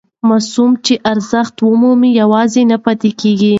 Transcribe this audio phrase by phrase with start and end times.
[0.27, 3.49] ماسوم چې ارزښت ومومي یوازې نه پاتې کېږي.